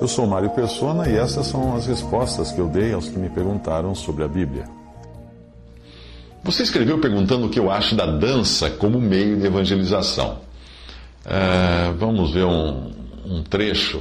[0.00, 3.28] Eu sou Mário Persona e essas são as respostas que eu dei aos que me
[3.28, 4.64] perguntaram sobre a Bíblia.
[6.44, 10.38] Você escreveu perguntando o que eu acho da dança como meio de evangelização.
[11.26, 12.92] Uh, vamos ver um,
[13.26, 14.00] um trecho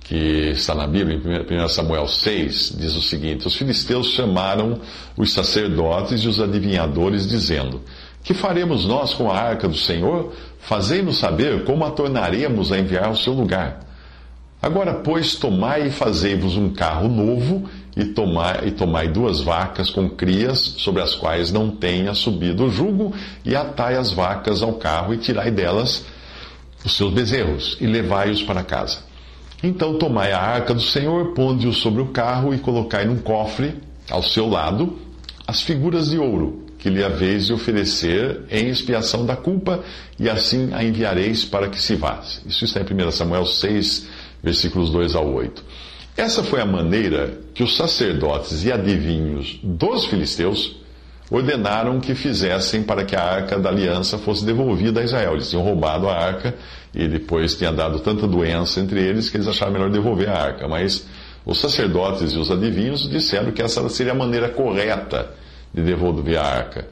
[0.00, 4.80] que está na Bíblia, em 1 Samuel 6, diz o seguinte: Os filisteus chamaram
[5.14, 7.82] os sacerdotes e os adivinhadores, dizendo:
[8.22, 10.32] Que faremos nós com a arca do Senhor?
[10.60, 13.84] Fazei-nos saber como a tornaremos a enviar ao seu lugar.
[14.64, 20.08] Agora, pois, tomai e fazei-vos um carro novo, e tomai, e tomai duas vacas com
[20.08, 23.12] crias, sobre as quais não tenha subido o jugo,
[23.44, 26.06] e atai as vacas ao carro, e tirai delas
[26.82, 29.00] os seus bezerros, e levai-os para casa.
[29.62, 33.74] Então tomai a arca do Senhor, ponde-o sobre o carro, e colocai num cofre,
[34.10, 34.98] ao seu lado,
[35.46, 39.84] as figuras de ouro, que lhe haveis de oferecer em expiação da culpa,
[40.18, 42.22] e assim a enviareis para que se vá.
[42.46, 44.13] Isso está em 1 Samuel 6,
[44.44, 45.64] versículos 2 ao 8.
[46.16, 50.76] Essa foi a maneira que os sacerdotes e adivinhos dos filisteus
[51.30, 55.32] ordenaram que fizessem para que a arca da aliança fosse devolvida a Israel.
[55.32, 56.54] Eles tinham roubado a arca
[56.94, 60.68] e depois tinha dado tanta doença entre eles que eles acharam melhor devolver a arca.
[60.68, 61.06] Mas
[61.44, 65.30] os sacerdotes e os adivinhos disseram que essa seria a maneira correta
[65.72, 66.86] de devolver a arca.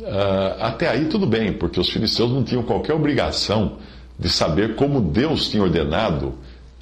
[0.00, 3.76] Uh, até aí tudo bem, porque os filisteus não tinham qualquer obrigação
[4.18, 6.34] de saber como Deus tinha ordenado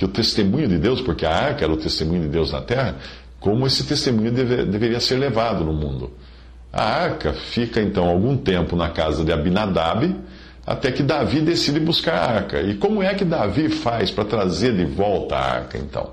[0.02, 2.96] que o testemunho de Deus, porque a arca era o testemunho de Deus na terra,
[3.38, 6.10] como esse testemunho deve, deveria ser levado no mundo.
[6.72, 10.16] A arca fica então algum tempo na casa de Abinadab,
[10.66, 12.60] até que Davi decide buscar a arca.
[12.60, 16.10] E como é que Davi faz para trazer de volta a arca então?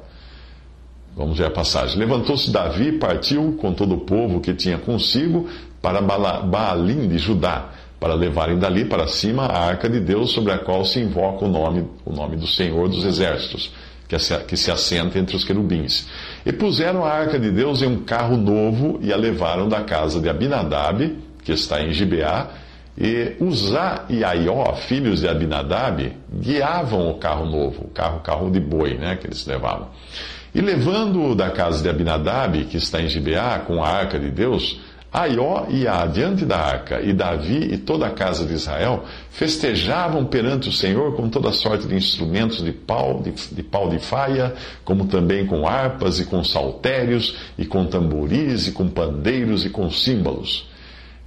[1.16, 1.98] Vamos ver a passagem.
[1.98, 5.50] Levantou-se Davi, partiu com todo o povo que tinha consigo
[5.82, 10.58] para Baalim de Judá para levarem dali para cima a arca de Deus, sobre a
[10.58, 13.72] qual se invoca o nome, o nome do Senhor dos Exércitos,
[14.08, 16.08] que se, assenta entre os querubins.
[16.46, 20.20] E puseram a arca de Deus em um carro novo e a levaram da casa
[20.20, 22.50] de Abinadab, que está em Gibeá,
[22.98, 28.60] e Uzá e Aió, filhos de Abinadab, guiavam o carro novo, o carro, carro de
[28.60, 29.90] boi, né, que eles levavam.
[30.54, 34.80] E levando-o da casa de Abinadab, que está em Gibeá, com a arca de Deus,
[35.12, 40.70] Aió ia adiante da arca, e Davi e toda a casa de Israel festejavam perante
[40.70, 44.54] o Senhor com toda sorte de instrumentos de pau de, de pau de faia,
[44.86, 49.90] como também com harpas e com saltérios, e com tamboris, e com pandeiros e com
[49.90, 50.70] símbolos.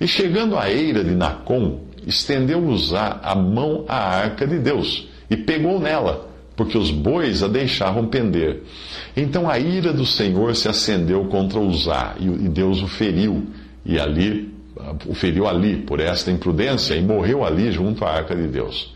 [0.00, 5.36] E chegando à eira de Nacon, estendeu Uzá a mão à arca de Deus, e
[5.36, 8.62] pegou nela, porque os bois a deixavam pender.
[9.16, 13.44] Então a ira do Senhor se acendeu contra Uzá, e Deus o feriu
[13.84, 14.52] e ali
[15.06, 18.94] o feriu ali por esta imprudência e morreu ali junto à arca de Deus.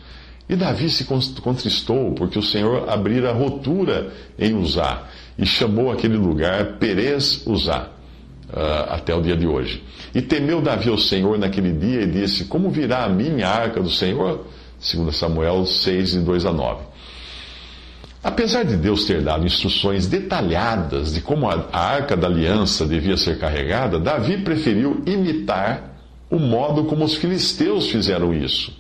[0.49, 5.03] E Davi se contristou porque o Senhor abrira rotura em Uzá
[5.37, 7.91] e chamou aquele lugar Perez Uzá.
[8.47, 9.83] Uh, até o dia de hoje.
[10.15, 13.83] E temeu Davi ao Senhor naquele dia e disse: Como virá a mim a arca
[13.83, 14.47] do Senhor?
[14.79, 16.81] 2 Samuel 6, de 2 a 9.
[18.27, 23.39] Apesar de Deus ter dado instruções detalhadas de como a arca da aliança devia ser
[23.39, 25.97] carregada, Davi preferiu imitar
[26.29, 28.77] o modo como os filisteus fizeram isso.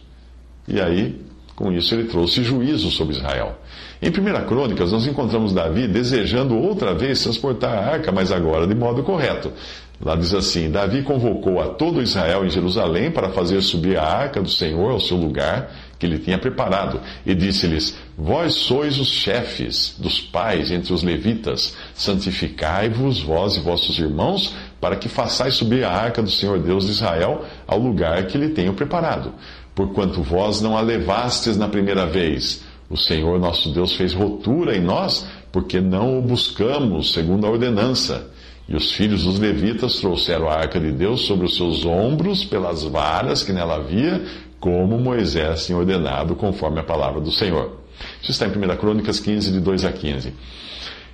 [0.66, 1.20] E aí,
[1.54, 3.56] com isso, ele trouxe juízo sobre Israel.
[4.02, 8.74] Em 1 Crônicas, nós encontramos Davi desejando outra vez transportar a arca, mas agora de
[8.74, 9.52] modo correto.
[10.00, 14.42] Lá diz assim: Davi convocou a todo Israel em Jerusalém para fazer subir a arca
[14.42, 19.94] do Senhor ao seu lugar que ele tinha preparado, e disse-lhes: Vós sois os chefes
[19.98, 25.90] dos pais entre os levitas, santificai-vos, vós e vossos irmãos, para que façais subir a
[25.90, 29.32] arca do Senhor Deus de Israel ao lugar que lhe tenho preparado.
[29.74, 34.80] Porquanto vós não a levastes na primeira vez, o Senhor nosso Deus fez rotura em
[34.80, 38.30] nós, porque não o buscamos segundo a ordenança.
[38.68, 42.82] E os filhos dos levitas trouxeram a arca de Deus sobre os seus ombros, pelas
[42.82, 44.24] varas que nela havia,
[44.60, 47.80] como Moisés tinha ordenado, conforme a palavra do Senhor.
[48.20, 50.32] Isso está em 1 Crônicas 15, de 2 a 15.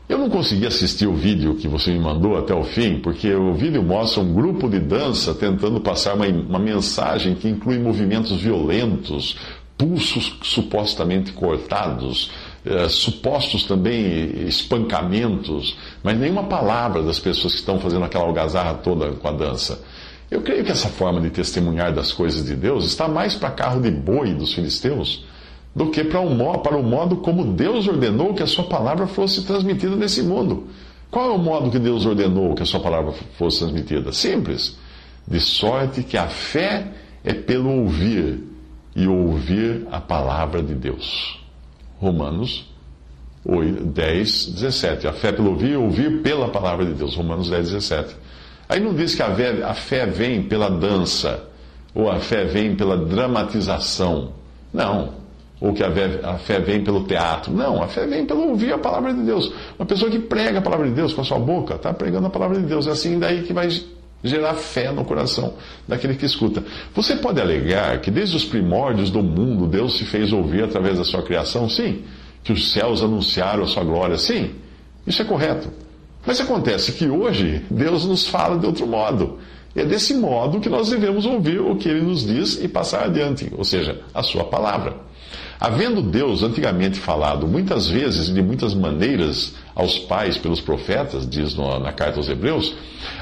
[0.08, 3.54] Eu não consegui assistir o vídeo que você me mandou até o fim, porque o
[3.54, 9.36] vídeo mostra um grupo de dança tentando passar uma, uma mensagem que inclui movimentos violentos,
[9.78, 12.30] pulsos supostamente cortados,
[12.64, 19.12] eh, supostos também espancamentos, mas nenhuma palavra das pessoas que estão fazendo aquela algazarra toda
[19.12, 19.82] com a dança.
[20.32, 23.82] Eu creio que essa forma de testemunhar das coisas de Deus está mais para carro
[23.82, 25.26] de boi dos filisteus
[25.76, 29.44] do que para, um, para o modo como Deus ordenou que a sua palavra fosse
[29.44, 30.68] transmitida nesse mundo.
[31.10, 34.10] Qual é o modo que Deus ordenou que a sua palavra fosse transmitida?
[34.10, 34.78] Simples.
[35.28, 36.86] De sorte que a fé
[37.22, 38.42] é pelo ouvir,
[38.96, 41.38] e ouvir a palavra de Deus.
[42.00, 42.72] Romanos
[43.44, 45.06] 10, 17.
[45.06, 47.14] A fé pelo ouvir, e ouvir pela palavra de Deus.
[47.16, 48.16] Romanos 10, 17.
[48.72, 51.44] Aí não diz que a fé, vem pela dança,
[51.94, 54.32] ou a fé vem pela dramatização.
[54.72, 55.20] Não
[55.60, 57.52] ou que a fé, a fé vem pelo teatro.
[57.52, 59.52] Não, a fé vem pelo ouvir a palavra de Deus.
[59.78, 62.30] Uma pessoa que prega a palavra de Deus com a sua boca, está pregando a
[62.30, 62.88] palavra de Deus.
[62.88, 63.68] É assim daí que vai
[64.24, 65.54] gerar fé no coração
[65.86, 66.64] daquele que escuta.
[66.94, 71.04] Você pode alegar que desde os primórdios do mundo Deus se fez ouvir através da
[71.04, 71.68] sua criação?
[71.68, 72.02] Sim.
[72.42, 74.16] Que os céus anunciaram a sua glória?
[74.16, 74.50] Sim.
[75.06, 75.68] Isso é correto.
[76.24, 79.38] Mas acontece que hoje Deus nos fala de outro modo.
[79.74, 83.50] É desse modo que nós devemos ouvir o que ele nos diz e passar adiante,
[83.56, 84.96] ou seja, a sua palavra.
[85.58, 91.56] Havendo Deus antigamente falado muitas vezes e de muitas maneiras aos pais pelos profetas, diz
[91.56, 92.74] na carta aos Hebreus,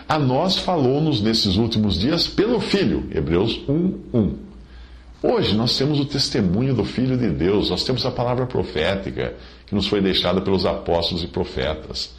[0.09, 4.35] a nós falou-nos nesses últimos dias pelo Filho, Hebreus 1, 1.
[5.23, 9.35] Hoje nós temos o testemunho do Filho de Deus, nós temos a palavra profética
[9.67, 12.19] que nos foi deixada pelos apóstolos e profetas.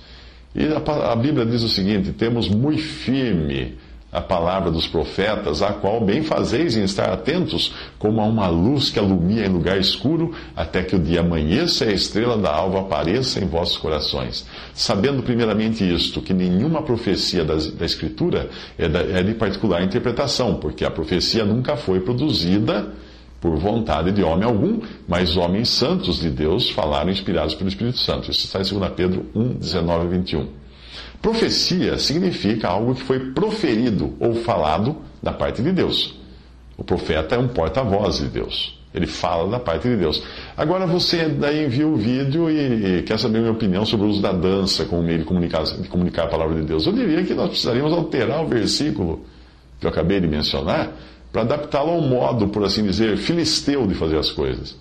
[0.53, 3.77] E a, a Bíblia diz o seguinte: temos muito firme
[4.11, 8.89] a palavra dos profetas, a qual bem fazeis em estar atentos, como a uma luz
[8.89, 12.81] que alumia em lugar escuro, até que o dia amanheça e a estrela da alva
[12.81, 14.45] apareça em vossos corações.
[14.73, 20.55] Sabendo primeiramente isto, que nenhuma profecia da, da Escritura é, da, é de particular interpretação,
[20.55, 22.91] porque a profecia nunca foi produzida
[23.41, 28.29] por vontade de homem algum, mas homens santos de Deus falaram inspirados pelo Espírito Santo.
[28.29, 30.47] Isso está em 2 Pedro 1, 19 e 21.
[31.19, 36.19] Profecia significa algo que foi proferido ou falado da parte de Deus.
[36.77, 38.79] O profeta é um porta-voz de Deus.
[38.93, 40.21] Ele fala da parte de Deus.
[40.55, 44.33] Agora você daí envia o vídeo e, quer saber minha opinião sobre o uso da
[44.33, 46.85] dança como meio de comunicar, de comunicar a palavra de Deus.
[46.85, 49.25] Eu diria que nós precisaríamos alterar o versículo
[49.79, 50.91] que eu acabei de mencionar
[51.31, 54.75] para adaptá-lo ao modo, por assim dizer, filisteu de fazer as coisas.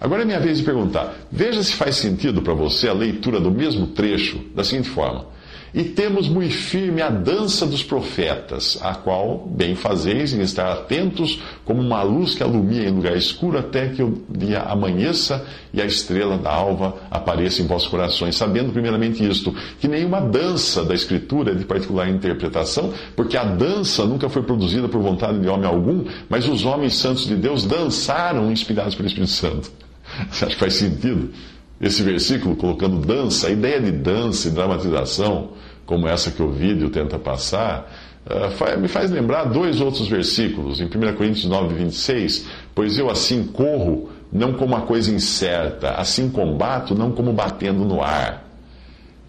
[0.00, 1.14] Agora é minha vez de perguntar.
[1.30, 5.26] Veja se faz sentido para você a leitura do mesmo trecho da seguinte forma.
[5.74, 11.40] E temos muito firme a dança dos profetas, a qual bem fazeis em estar atentos
[11.64, 15.84] como uma luz que alumia em lugar escuro até que o dia amanheça e a
[15.84, 21.52] estrela da alva apareça em vossos corações, sabendo primeiramente isto, que nenhuma dança da Escritura
[21.52, 26.04] é de particular interpretação, porque a dança nunca foi produzida por vontade de homem algum,
[26.28, 29.70] mas os homens santos de Deus dançaram inspirados pelo Espírito Santo.
[30.30, 31.30] Você acha que faz sentido?
[31.80, 35.50] Esse versículo colocando dança, a ideia de dança e dramatização,
[35.86, 37.90] como essa que o vídeo tenta passar,
[38.26, 40.80] uh, me faz lembrar dois outros versículos.
[40.80, 46.28] Em 1 Coríntios 9, 26, pois eu assim corro, não como uma coisa incerta, assim
[46.28, 48.44] combato, não como batendo no ar.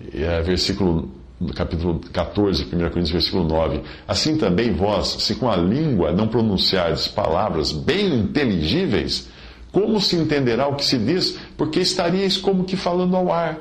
[0.01, 1.19] Uh, versículo
[1.55, 3.81] capítulo 14, 1 Coríntios, versículo 9.
[4.07, 9.29] Assim também vós, se com a língua não pronunciardes palavras bem inteligíveis,
[9.71, 11.37] como se entenderá o que se diz?
[11.57, 13.59] Porque estaríeis como que falando ao ar.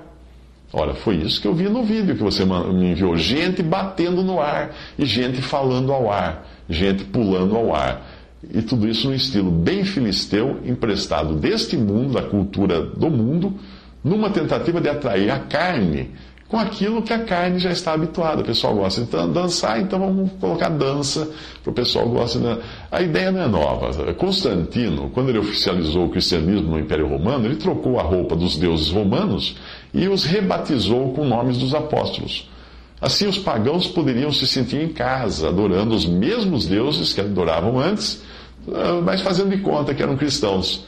[0.72, 3.16] Ora, foi isso que eu vi no vídeo que você me enviou.
[3.16, 8.06] Gente batendo no ar e gente falando ao ar, gente pulando ao ar.
[8.54, 13.54] E tudo isso num estilo bem filisteu, emprestado deste mundo, da cultura do mundo,
[14.04, 16.10] numa tentativa de atrair a carne
[16.48, 18.40] com aquilo que a carne já está habituada.
[18.40, 21.28] O pessoal gosta de dançar, então vamos colocar dança
[21.62, 22.38] para o pessoal gosta.
[22.38, 22.58] De...
[22.90, 24.14] A ideia não é nova.
[24.14, 28.88] Constantino, quando ele oficializou o cristianismo no Império Romano, ele trocou a roupa dos deuses
[28.88, 29.56] romanos
[29.92, 32.48] e os rebatizou com nomes dos apóstolos.
[33.00, 38.22] Assim, os pagãos poderiam se sentir em casa, adorando os mesmos deuses que adoravam antes,
[38.72, 40.84] ah, mas fazendo de conta que eram cristãos.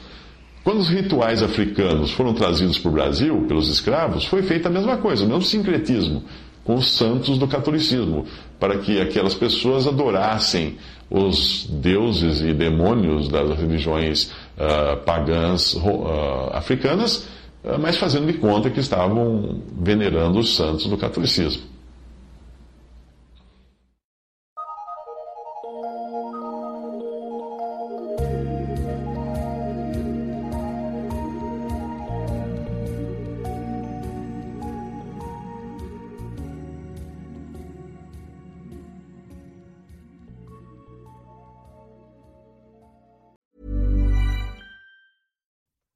[0.63, 4.97] Quando os rituais africanos foram trazidos para o Brasil pelos escravos, foi feita a mesma
[4.97, 6.23] coisa, o mesmo sincretismo
[6.63, 8.25] com os santos do catolicismo,
[8.59, 10.77] para que aquelas pessoas adorassem
[11.09, 17.27] os deuses e demônios das religiões uh, pagãs uh, africanas,
[17.63, 21.63] uh, mas fazendo de conta que estavam venerando os santos do catolicismo.